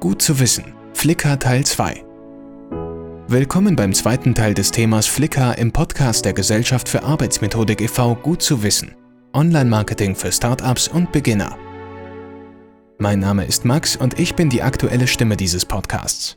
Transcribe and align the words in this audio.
Gut 0.00 0.20
zu 0.20 0.38
wissen. 0.38 0.74
Flickr 0.92 1.38
Teil 1.38 1.64
2. 1.64 2.04
Willkommen 3.28 3.76
beim 3.76 3.94
zweiten 3.94 4.34
Teil 4.34 4.52
des 4.52 4.70
Themas 4.70 5.06
Flickr 5.06 5.56
im 5.56 5.72
Podcast 5.72 6.26
der 6.26 6.34
Gesellschaft 6.34 6.86
für 6.86 7.02
Arbeitsmethodik 7.02 7.80
e.V. 7.80 8.14
Gut 8.16 8.42
zu 8.42 8.62
wissen. 8.62 8.94
Online-Marketing 9.32 10.14
für 10.14 10.30
Startups 10.30 10.88
und 10.88 11.12
Beginner. 11.12 11.56
Mein 12.98 13.20
Name 13.20 13.46
ist 13.46 13.64
Max 13.64 13.96
und 13.96 14.20
ich 14.20 14.34
bin 14.34 14.50
die 14.50 14.62
aktuelle 14.62 15.06
Stimme 15.06 15.34
dieses 15.36 15.64
Podcasts. 15.64 16.36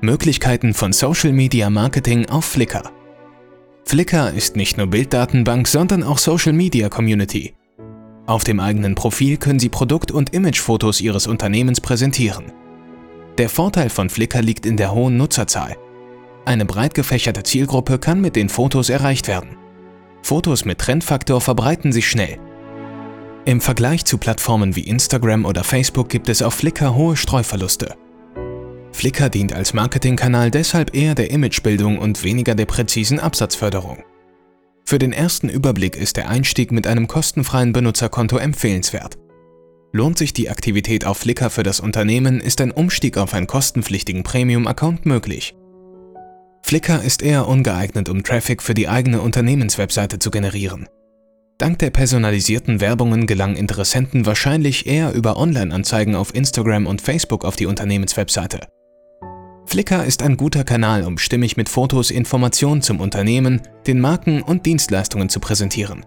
Möglichkeiten 0.00 0.72
von 0.72 0.94
Social 0.94 1.32
Media 1.32 1.68
Marketing 1.68 2.30
auf 2.30 2.46
Flickr. 2.46 2.90
Flickr 3.84 4.32
ist 4.32 4.56
nicht 4.56 4.78
nur 4.78 4.86
Bilddatenbank, 4.86 5.68
sondern 5.68 6.02
auch 6.02 6.16
Social 6.16 6.54
Media 6.54 6.88
Community. 6.88 7.54
Auf 8.26 8.42
dem 8.42 8.58
eigenen 8.58 8.94
Profil 8.94 9.36
können 9.36 9.58
Sie 9.58 9.68
Produkt- 9.68 10.10
und 10.10 10.32
Imagefotos 10.32 11.00
Ihres 11.00 11.26
Unternehmens 11.26 11.80
präsentieren. 11.80 12.52
Der 13.36 13.50
Vorteil 13.50 13.90
von 13.90 14.08
Flickr 14.08 14.40
liegt 14.40 14.64
in 14.64 14.78
der 14.78 14.94
hohen 14.94 15.18
Nutzerzahl. 15.18 15.76
Eine 16.46 16.64
breit 16.64 16.94
gefächerte 16.94 17.42
Zielgruppe 17.42 17.98
kann 17.98 18.20
mit 18.20 18.36
den 18.36 18.48
Fotos 18.48 18.88
erreicht 18.88 19.28
werden. 19.28 19.56
Fotos 20.22 20.64
mit 20.64 20.78
Trendfaktor 20.78 21.40
verbreiten 21.40 21.92
sich 21.92 22.08
schnell. 22.08 22.38
Im 23.44 23.60
Vergleich 23.60 24.06
zu 24.06 24.16
Plattformen 24.16 24.74
wie 24.74 24.84
Instagram 24.84 25.44
oder 25.44 25.64
Facebook 25.64 26.08
gibt 26.08 26.30
es 26.30 26.40
auf 26.40 26.54
Flickr 26.54 26.94
hohe 26.94 27.16
Streuverluste. 27.16 27.94
Flickr 28.92 29.28
dient 29.28 29.52
als 29.52 29.74
Marketingkanal 29.74 30.50
deshalb 30.50 30.94
eher 30.94 31.14
der 31.14 31.30
Imagebildung 31.30 31.98
und 31.98 32.24
weniger 32.24 32.54
der 32.54 32.64
präzisen 32.64 33.20
Absatzförderung. 33.20 33.98
Für 34.86 34.98
den 34.98 35.12
ersten 35.12 35.48
Überblick 35.48 35.96
ist 35.96 36.18
der 36.18 36.28
Einstieg 36.28 36.70
mit 36.70 36.86
einem 36.86 37.08
kostenfreien 37.08 37.72
Benutzerkonto 37.72 38.36
empfehlenswert. 38.36 39.16
Lohnt 39.92 40.18
sich 40.18 40.34
die 40.34 40.50
Aktivität 40.50 41.06
auf 41.06 41.18
Flickr 41.18 41.48
für 41.48 41.62
das 41.62 41.80
Unternehmen, 41.80 42.40
ist 42.40 42.60
ein 42.60 42.70
Umstieg 42.70 43.16
auf 43.16 43.32
einen 43.32 43.46
kostenpflichtigen 43.46 44.24
Premium-Account 44.24 45.06
möglich. 45.06 45.54
Flickr 46.62 47.02
ist 47.02 47.22
eher 47.22 47.48
ungeeignet, 47.48 48.08
um 48.08 48.22
Traffic 48.22 48.62
für 48.62 48.74
die 48.74 48.88
eigene 48.88 49.20
Unternehmenswebseite 49.22 50.18
zu 50.18 50.30
generieren. 50.30 50.86
Dank 51.56 51.78
der 51.78 51.90
personalisierten 51.90 52.80
Werbungen 52.80 53.26
gelangen 53.26 53.56
Interessenten 53.56 54.26
wahrscheinlich 54.26 54.86
eher 54.86 55.12
über 55.12 55.36
Online-Anzeigen 55.36 56.14
auf 56.14 56.34
Instagram 56.34 56.86
und 56.86 57.00
Facebook 57.00 57.44
auf 57.44 57.56
die 57.56 57.66
Unternehmenswebseite. 57.66 58.66
Flickr 59.74 60.04
ist 60.04 60.22
ein 60.22 60.36
guter 60.36 60.62
Kanal, 60.62 61.02
um 61.02 61.18
stimmig 61.18 61.56
mit 61.56 61.68
Fotos 61.68 62.12
Informationen 62.12 62.80
zum 62.80 63.00
Unternehmen, 63.00 63.60
den 63.88 64.00
Marken 64.00 64.40
und 64.40 64.66
Dienstleistungen 64.66 65.28
zu 65.28 65.40
präsentieren. 65.40 66.06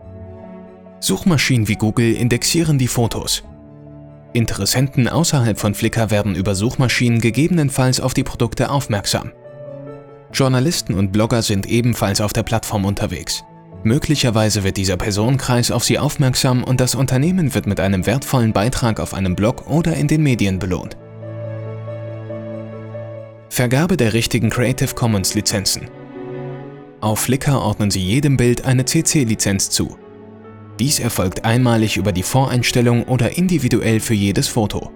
Suchmaschinen 1.02 1.68
wie 1.68 1.76
Google 1.76 2.14
indexieren 2.14 2.78
die 2.78 2.88
Fotos. 2.88 3.44
Interessenten 4.32 5.10
außerhalb 5.10 5.60
von 5.60 5.76
Flickr 5.76 6.12
werden 6.12 6.34
über 6.34 6.56
Suchmaschinen 6.56 7.20
gegebenenfalls 7.20 8.00
auf 8.00 8.14
die 8.14 8.24
Produkte 8.24 8.70
aufmerksam. 8.70 9.34
Journalisten 10.32 10.94
und 10.94 11.12
Blogger 11.12 11.42
sind 11.42 11.66
ebenfalls 11.66 12.22
auf 12.22 12.32
der 12.32 12.44
Plattform 12.44 12.86
unterwegs. 12.86 13.44
Möglicherweise 13.84 14.64
wird 14.64 14.78
dieser 14.78 14.96
Personenkreis 14.96 15.72
auf 15.72 15.84
sie 15.84 16.00
aufmerksam 16.00 16.64
und 16.64 16.80
das 16.80 16.96
Unternehmen 16.96 17.54
wird 17.54 17.68
mit 17.68 17.82
einem 17.82 18.06
wertvollen 18.06 18.54
Beitrag 18.54 19.02
auf 19.02 19.14
einem 19.14 19.36
Blog 19.36 19.68
oder 19.68 19.94
in 19.96 20.08
den 20.08 20.24
Medien 20.24 20.58
belohnt. 20.58 20.96
Vergabe 23.50 23.98
der 23.98 24.14
richtigen 24.14 24.50
Creative 24.50 24.94
Commons 24.94 25.34
Lizenzen. 25.34 25.90
Auf 27.00 27.20
Flickr 27.22 27.62
ordnen 27.62 27.90
Sie 27.90 28.04
jedem 28.04 28.38
Bild 28.38 28.66
eine 28.66 28.86
CC-Lizenz 28.86 29.70
zu. 29.70 29.98
Dies 30.80 31.00
erfolgt 31.00 31.46
einmalig 31.46 31.98
über 31.98 32.12
die 32.12 32.24
Voreinstellung 32.24 33.04
oder 33.04 33.38
individuell 33.38 34.00
für 34.00 34.14
jedes 34.14 34.48
Foto. 34.48 34.92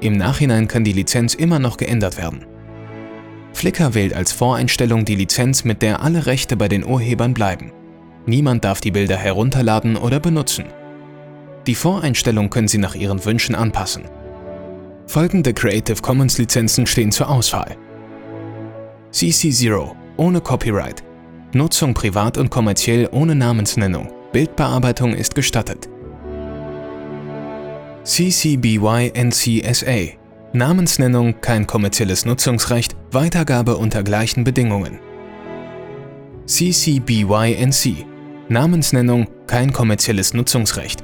Im 0.00 0.16
Nachhinein 0.16 0.68
kann 0.68 0.84
die 0.84 0.92
Lizenz 0.92 1.34
immer 1.34 1.58
noch 1.58 1.76
geändert 1.76 2.18
werden. 2.18 2.44
Flickr 3.52 3.94
wählt 3.94 4.12
als 4.12 4.32
Voreinstellung 4.32 5.04
die 5.04 5.16
Lizenz, 5.16 5.64
mit 5.64 5.80
der 5.80 6.02
alle 6.02 6.26
Rechte 6.26 6.56
bei 6.56 6.68
den 6.68 6.84
Urhebern 6.84 7.32
bleiben. 7.32 7.72
Niemand 8.26 8.64
darf 8.64 8.80
die 8.80 8.90
Bilder 8.90 9.16
herunterladen 9.16 9.96
oder 9.96 10.20
benutzen. 10.20 10.66
Die 11.66 11.74
Voreinstellung 11.74 12.50
können 12.50 12.68
Sie 12.68 12.78
nach 12.78 12.94
Ihren 12.94 13.24
Wünschen 13.24 13.54
anpassen. 13.54 14.04
Folgende 15.08 15.54
Creative 15.54 16.02
Commons 16.02 16.36
Lizenzen 16.36 16.86
stehen 16.86 17.10
zur 17.10 17.30
Auswahl. 17.30 17.78
CC0 19.10 19.92
ohne 20.18 20.42
Copyright. 20.42 21.02
Nutzung 21.54 21.94
privat 21.94 22.36
und 22.36 22.50
kommerziell 22.50 23.08
ohne 23.10 23.34
Namensnennung. 23.34 24.12
Bildbearbeitung 24.32 25.14
ist 25.14 25.34
gestattet. 25.34 25.88
CC 28.04 28.58
BY 28.58 29.12
NCSA 29.16 30.18
Namensnennung 30.52 31.40
kein 31.40 31.66
kommerzielles 31.66 32.26
Nutzungsrecht, 32.26 32.94
Weitergabe 33.10 33.78
unter 33.78 34.02
gleichen 34.02 34.44
Bedingungen. 34.44 34.98
CC 36.44 37.00
BY 37.00 37.56
NC 37.66 38.04
Namensnennung 38.50 39.26
kein 39.46 39.72
kommerzielles 39.72 40.34
Nutzungsrecht, 40.34 41.02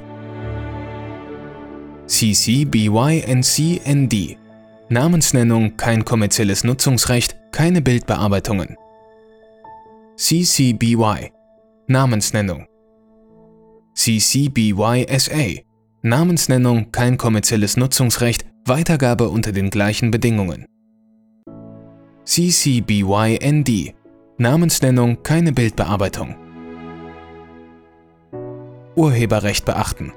CC 2.17 2.63
BY 2.63 3.25
ND 3.85 4.37
Namensnennung 4.87 5.75
kein 5.75 6.05
kommerzielles 6.05 6.63
Nutzungsrecht, 6.63 7.35
keine 7.51 7.81
Bildbearbeitungen. 7.81 8.77
CCBY 10.15 11.33
Namensnennung 11.87 12.67
CCBY-SA 13.95 15.61
Namensnennung 16.03 16.93
kein 16.93 17.17
kommerzielles 17.17 17.75
Nutzungsrecht, 17.75 18.45
Weitergabe 18.63 19.27
unter 19.27 19.51
den 19.51 19.69
gleichen 19.69 20.09
Bedingungen. 20.09 20.67
CCBY-ND 22.23 23.93
Namensnennung 24.37 25.21
keine 25.21 25.51
Bildbearbeitung. 25.51 26.37
Urheberrecht 28.95 29.65
beachten. 29.65 30.13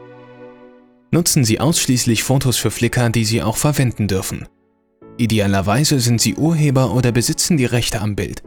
Nutzen 1.11 1.43
Sie 1.43 1.59
ausschließlich 1.59 2.23
Fotos 2.23 2.59
für 2.59 2.71
Flickr, 2.71 3.09
die 3.09 3.25
Sie 3.25 3.43
auch 3.43 3.57
verwenden 3.57 4.09
dürfen. 4.09 4.47
Idealerweise 5.17 6.01
sind 6.01 6.21
Sie 6.21 6.35
Urheber 6.35 6.95
oder 6.95 7.13
besitzen 7.13 7.57
die 7.57 7.65
Rechte 7.65 8.01
am 8.03 8.15
Bild. 8.15 8.43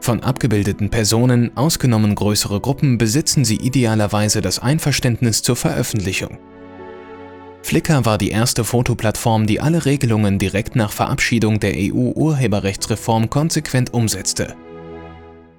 Von 0.00 0.20
abgebildeten 0.20 0.90
Personen, 0.90 1.56
ausgenommen 1.56 2.14
größere 2.14 2.60
Gruppen, 2.60 2.98
besitzen 2.98 3.44
Sie 3.44 3.56
idealerweise 3.56 4.40
das 4.40 4.58
Einverständnis 4.58 5.42
zur 5.42 5.56
Veröffentlichung. 5.56 6.38
Flickr 7.62 8.04
war 8.04 8.18
die 8.18 8.30
erste 8.30 8.64
Fotoplattform, 8.64 9.46
die 9.46 9.60
alle 9.60 9.84
Regelungen 9.84 10.38
direkt 10.38 10.74
nach 10.74 10.90
Verabschiedung 10.90 11.60
der 11.60 11.74
EU-Urheberrechtsreform 11.76 13.30
konsequent 13.30 13.94
umsetzte. 13.94 14.56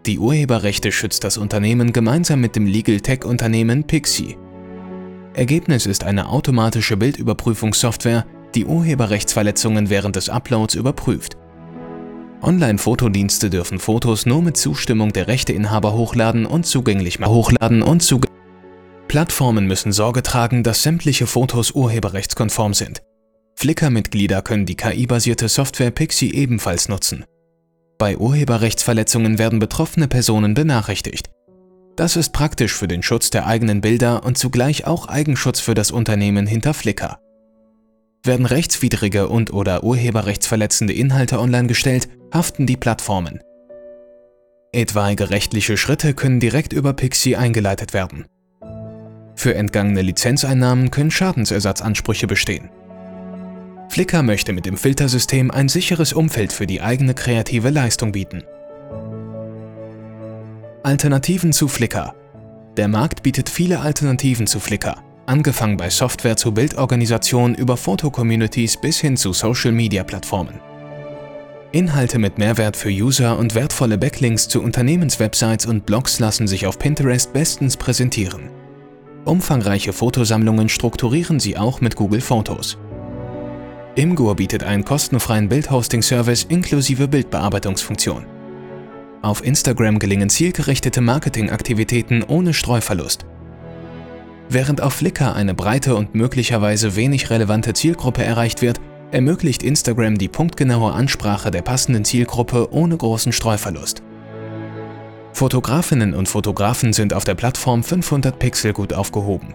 Die 0.07 0.19
Urheberrechte 0.19 0.91
schützt 0.91 1.23
das 1.23 1.37
Unternehmen 1.37 1.93
gemeinsam 1.93 2.41
mit 2.41 2.55
dem 2.55 2.65
Legal 2.65 2.99
Tech-Unternehmen 2.99 3.85
Pixie. 3.85 4.35
Ergebnis 5.33 5.85
ist 5.85 6.03
eine 6.03 6.27
automatische 6.29 6.97
Bildüberprüfungssoftware, 6.97 8.25
die 8.53 8.65
Urheberrechtsverletzungen 8.65 9.89
während 9.89 10.17
des 10.17 10.29
Uploads 10.29 10.75
überprüft. 10.75 11.37
Online-Fotodienste 12.41 13.49
dürfen 13.49 13.79
Fotos 13.79 14.25
nur 14.25 14.41
mit 14.41 14.57
Zustimmung 14.57 15.13
der 15.13 15.27
Rechteinhaber 15.27 15.93
hochladen 15.93 16.45
und 16.45 16.65
zugänglich 16.65 17.19
machen. 17.19 17.33
Hochladen 17.33 17.81
und 17.81 18.01
zug 18.01 18.25
Plattformen 19.07 19.67
müssen 19.67 19.91
Sorge 19.91 20.23
tragen, 20.23 20.63
dass 20.63 20.83
sämtliche 20.83 21.27
Fotos 21.27 21.71
urheberrechtskonform 21.71 22.73
sind. 22.73 23.01
Flickr-Mitglieder 23.55 24.41
können 24.41 24.65
die 24.65 24.75
KI-basierte 24.75 25.47
Software 25.49 25.91
Pixie 25.91 26.33
ebenfalls 26.33 26.89
nutzen. 26.89 27.25
Bei 27.97 28.17
Urheberrechtsverletzungen 28.17 29.37
werden 29.37 29.59
betroffene 29.59 30.07
Personen 30.07 30.55
benachrichtigt. 30.55 31.29
Das 31.95 32.15
ist 32.15 32.31
praktisch 32.31 32.73
für 32.73 32.87
den 32.87 33.03
Schutz 33.03 33.29
der 33.29 33.47
eigenen 33.47 33.81
Bilder 33.81 34.23
und 34.23 34.37
zugleich 34.37 34.87
auch 34.87 35.07
Eigenschutz 35.07 35.59
für 35.59 35.73
das 35.73 35.91
Unternehmen 35.91 36.47
hinter 36.47 36.73
Flickr. 36.73 37.19
Werden 38.23 38.45
rechtswidrige 38.45 39.27
und/oder 39.27 39.83
urheberrechtsverletzende 39.83 40.93
Inhalte 40.93 41.39
online 41.39 41.67
gestellt, 41.67 42.07
haften 42.33 42.65
die 42.65 42.77
Plattformen. 42.77 43.39
Etwaige 44.73 45.31
rechtliche 45.31 45.75
Schritte 45.75 46.13
können 46.13 46.39
direkt 46.39 46.71
über 46.71 46.93
Pixie 46.93 47.35
eingeleitet 47.35 47.93
werden. 47.93 48.25
Für 49.35 49.55
entgangene 49.55 50.01
Lizenzeinnahmen 50.01 50.91
können 50.91 51.11
Schadensersatzansprüche 51.11 52.27
bestehen. 52.27 52.69
Flickr 53.89 54.23
möchte 54.23 54.53
mit 54.53 54.65
dem 54.65 54.77
Filtersystem 54.77 55.51
ein 55.51 55.67
sicheres 55.67 56.13
Umfeld 56.13 56.53
für 56.53 56.67
die 56.67 56.81
eigene 56.81 57.13
kreative 57.13 57.69
Leistung 57.69 58.13
bieten. 58.13 58.43
Alternativen 60.91 61.53
zu 61.53 61.69
Flickr. 61.69 62.13
Der 62.75 62.89
Markt 62.89 63.23
bietet 63.23 63.47
viele 63.47 63.79
Alternativen 63.79 64.45
zu 64.45 64.59
Flickr, 64.59 65.01
angefangen 65.25 65.77
bei 65.77 65.89
Software 65.89 66.35
zur 66.35 66.53
Bildorganisation 66.53 67.55
über 67.55 67.77
Fotocommunities 67.77 68.75
bis 68.75 68.99
hin 68.99 69.15
zu 69.15 69.31
Social-Media-Plattformen. 69.31 70.59
Inhalte 71.71 72.19
mit 72.19 72.37
Mehrwert 72.37 72.75
für 72.75 72.89
User 72.89 73.39
und 73.39 73.55
wertvolle 73.55 73.97
Backlinks 73.97 74.49
zu 74.49 74.61
Unternehmenswebsites 74.61 75.65
und 75.65 75.85
Blogs 75.85 76.19
lassen 76.19 76.45
sich 76.45 76.67
auf 76.67 76.77
Pinterest 76.77 77.31
bestens 77.31 77.77
präsentieren. 77.77 78.49
Umfangreiche 79.23 79.93
Fotosammlungen 79.93 80.67
strukturieren 80.67 81.39
sie 81.39 81.55
auch 81.55 81.79
mit 81.79 81.95
Google 81.95 82.19
Fotos. 82.19 82.77
Imgur 83.95 84.35
bietet 84.35 84.65
einen 84.65 84.83
kostenfreien 84.83 85.47
Bildhosting-Service 85.47 86.47
inklusive 86.49 87.07
Bildbearbeitungsfunktion. 87.07 88.25
Auf 89.21 89.45
Instagram 89.45 89.99
gelingen 89.99 90.29
zielgerichtete 90.29 90.99
Marketingaktivitäten 90.99 92.23
ohne 92.23 92.55
Streuverlust. 92.55 93.25
Während 94.49 94.81
auf 94.81 94.93
Flickr 94.95 95.35
eine 95.35 95.53
breite 95.53 95.95
und 95.95 96.15
möglicherweise 96.15 96.95
wenig 96.95 97.29
relevante 97.29 97.73
Zielgruppe 97.73 98.23
erreicht 98.23 98.63
wird, 98.63 98.81
ermöglicht 99.11 99.61
Instagram 99.61 100.17
die 100.17 100.27
punktgenaue 100.27 100.91
Ansprache 100.91 101.51
der 101.51 101.61
passenden 101.61 102.03
Zielgruppe 102.03 102.73
ohne 102.73 102.97
großen 102.97 103.31
Streuverlust. 103.31 104.01
Fotografinnen 105.33 106.15
und 106.15 106.27
Fotografen 106.27 106.91
sind 106.91 107.13
auf 107.13 107.23
der 107.23 107.35
Plattform 107.35 107.83
500 107.83 108.39
Pixel 108.39 108.73
gut 108.73 108.91
aufgehoben. 108.91 109.53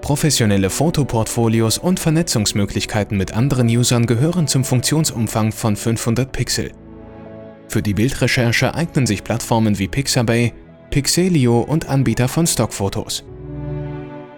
Professionelle 0.00 0.68
Fotoportfolios 0.68 1.78
und 1.78 2.00
Vernetzungsmöglichkeiten 2.00 3.16
mit 3.16 3.34
anderen 3.34 3.68
Usern 3.68 4.06
gehören 4.06 4.48
zum 4.48 4.64
Funktionsumfang 4.64 5.52
von 5.52 5.76
500 5.76 6.32
Pixel. 6.32 6.72
Für 7.72 7.80
die 7.80 7.94
Bildrecherche 7.94 8.74
eignen 8.74 9.06
sich 9.06 9.24
Plattformen 9.24 9.78
wie 9.78 9.88
Pixabay, 9.88 10.52
Pixelio 10.90 11.62
und 11.62 11.88
Anbieter 11.88 12.28
von 12.28 12.46
Stockfotos. 12.46 13.24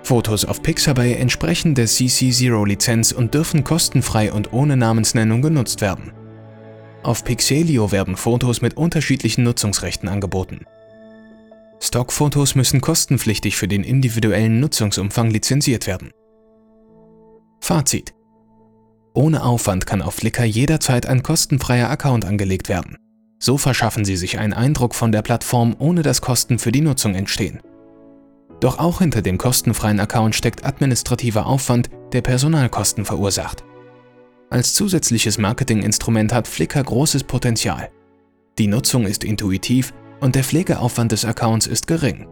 Fotos 0.05 0.45
auf 0.45 0.63
Pixabay 0.63 1.15
entsprechen 1.15 1.75
der 1.75 1.89
CC0-Lizenz 1.89 3.11
und 3.11 3.35
dürfen 3.35 3.65
kostenfrei 3.65 4.33
und 4.33 4.53
ohne 4.53 4.77
Namensnennung 4.77 5.43
genutzt 5.43 5.81
werden. 5.81 6.13
Auf 7.03 7.25
Pixelio 7.25 7.91
werden 7.91 8.15
Fotos 8.15 8.63
mit 8.63 8.77
unterschiedlichen 8.77 9.43
Nutzungsrechten 9.43 10.09
angeboten. 10.09 10.61
Stockfotos 11.81 12.55
müssen 12.55 12.81
kostenpflichtig 12.81 13.57
für 13.57 13.67
den 13.67 13.83
individuellen 13.83 14.61
Nutzungsumfang 14.61 15.31
lizenziert 15.31 15.89
werden. 15.89 16.13
Fazit 17.59 18.15
Ohne 19.13 19.43
Aufwand 19.43 19.87
kann 19.87 20.03
auf 20.03 20.15
Flickr 20.15 20.45
jederzeit 20.45 21.07
ein 21.07 21.25
kostenfreier 21.25 21.91
Account 21.91 22.27
angelegt 22.27 22.69
werden. 22.69 22.97
So 23.39 23.59
verschaffen 23.59 24.05
Sie 24.05 24.17
sich 24.17 24.39
einen 24.39 24.53
Eindruck 24.53 24.95
von 24.95 25.13
der 25.13 25.23
Plattform, 25.23 25.77
ohne 25.79 26.03
dass 26.03 26.21
Kosten 26.21 26.59
für 26.59 26.73
die 26.73 26.81
Nutzung 26.81 27.15
entstehen. 27.15 27.61
Doch 28.61 28.79
auch 28.79 29.01
hinter 29.01 29.21
dem 29.21 29.37
kostenfreien 29.37 30.01
Account 30.01 30.35
steckt 30.35 30.65
administrativer 30.65 31.47
Aufwand, 31.47 31.91
der 32.13 32.23
Personalkosten 32.23 33.05
verursacht. 33.05 33.65
Als 34.51 34.75
zusätzliches 34.75 35.37
Marketinginstrument 35.39 36.33
hat 36.33 36.49
Flickr 36.49 36.83
großes 36.83 37.25
Potenzial. 37.25 37.91
Die 38.59 38.69
Nutzung 38.69 39.05
ist 39.07 39.25
intuitiv 39.25 39.93
und 40.21 40.37
der 40.37 40.45
Pflegeaufwand 40.45 41.13
des 41.13 41.25
Accounts 41.25 41.67
ist 41.67 41.87
gering. 41.87 42.29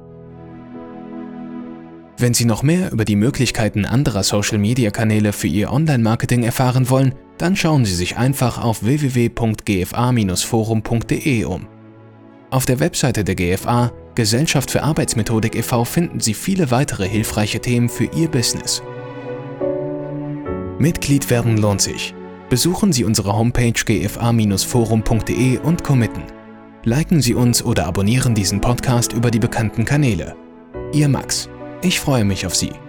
Wenn 2.22 2.34
Sie 2.34 2.44
noch 2.44 2.62
mehr 2.62 2.92
über 2.92 3.04
die 3.04 3.16
Möglichkeiten 3.16 3.84
anderer 3.84 4.22
Social-Media-Kanäle 4.22 5.32
für 5.32 5.48
Ihr 5.48 5.72
Online-Marketing 5.72 6.44
erfahren 6.44 6.88
wollen, 6.88 7.16
dann 7.36 7.56
schauen 7.56 7.84
Sie 7.84 7.96
sich 7.96 8.16
einfach 8.16 8.62
auf 8.62 8.84
www.gfa-forum.de 8.84 11.44
um. 11.46 11.66
Auf 12.50 12.64
der 12.64 12.78
Webseite 12.78 13.24
der 13.24 13.34
GFA 13.34 13.90
Gesellschaft 14.14 14.70
für 14.70 14.84
Arbeitsmethodik 14.84 15.56
e.V. 15.56 15.84
finden 15.84 16.20
Sie 16.20 16.34
viele 16.34 16.70
weitere 16.70 17.08
hilfreiche 17.08 17.58
Themen 17.58 17.88
für 17.88 18.04
Ihr 18.04 18.28
Business. 18.28 18.84
Mitglied 20.78 21.28
werden 21.28 21.56
lohnt 21.56 21.80
sich. 21.80 22.14
Besuchen 22.48 22.92
Sie 22.92 23.02
unsere 23.02 23.36
Homepage 23.36 23.72
gfa-forum.de 23.72 25.58
und 25.58 25.82
committen. 25.82 26.22
Liken 26.84 27.20
Sie 27.20 27.34
uns 27.34 27.64
oder 27.64 27.86
abonnieren 27.86 28.36
diesen 28.36 28.60
Podcast 28.60 29.12
über 29.12 29.32
die 29.32 29.40
bekannten 29.40 29.84
Kanäle. 29.84 30.36
Ihr 30.92 31.08
Max. 31.08 31.48
Ich 31.84 31.98
freue 31.98 32.24
mich 32.24 32.46
auf 32.46 32.54
Sie. 32.54 32.81